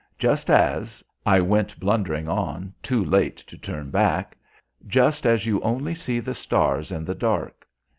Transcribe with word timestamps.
Just 0.17 0.49
as," 0.49 1.03
I 1.27 1.39
went 1.41 1.79
blundering 1.79 2.27
on, 2.27 2.73
too 2.81 3.05
late 3.05 3.37
to 3.37 3.55
turn 3.55 3.91
back, 3.91 4.35
"just 4.87 5.27
as 5.27 5.45
you 5.45 5.61
only 5.61 5.93
see 5.93 6.19
the 6.19 6.33
stars 6.33 6.91
in 6.91 7.05
the 7.05 7.13
dark. 7.13 7.67